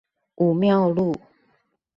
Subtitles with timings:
[0.33, 1.15] 武廟路